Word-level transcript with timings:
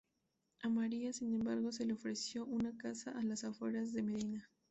A 0.63 0.67
María, 0.67 1.13
sin 1.13 1.35
embargo, 1.35 1.71
se 1.71 1.85
le 1.85 1.93
ofreció 1.93 2.43
una 2.47 2.75
casa 2.75 3.11
a 3.11 3.21
las 3.21 3.43
afueras 3.43 3.93
de 3.93 4.01
Medina. 4.01 4.49